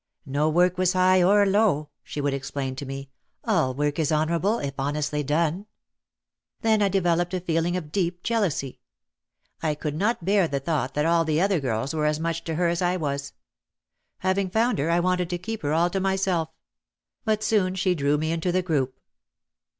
"No 0.25 0.49
work 0.49 0.79
was 0.79 0.93
high 0.93 1.21
or 1.21 1.45
low," 1.45 1.89
she 2.03 2.21
would 2.21 2.33
explain 2.33 2.75
to 2.77 2.87
me; 2.87 3.11
"all 3.43 3.75
work 3.75 3.99
is 3.99 4.11
honourable 4.11 4.57
if 4.57 4.73
honestly 4.79 5.21
done." 5.21 5.67
Then 6.61 6.81
I 6.81 6.89
developed 6.89 7.35
a 7.35 7.39
feeling 7.39 7.77
of 7.77 7.91
deep 7.91 8.23
jealousy. 8.23 8.79
I 9.61 9.75
could 9.75 9.93
not 9.93 10.25
bear 10.25 10.47
the 10.47 10.59
thought 10.59 10.95
that 10.95 11.05
all 11.05 11.23
the 11.23 11.39
other 11.39 11.59
girls 11.59 11.93
were 11.93 12.07
as 12.07 12.19
much 12.19 12.43
to 12.45 12.55
her 12.55 12.67
as 12.67 12.81
I 12.81 12.97
was. 12.97 13.33
Having 14.21 14.49
found 14.49 14.79
her 14.79 14.89
I 14.89 14.99
wanted 14.99 15.29
to 15.29 15.37
keep 15.37 15.61
her 15.61 15.71
all 15.71 15.91
to 15.91 15.99
myself. 15.99 16.49
But 17.23 17.43
soon 17.43 17.75
she 17.75 17.93
drew 17.93 18.17
me 18.17 18.31
into 18.31 18.51
the 18.51 18.63
group. 18.63 18.99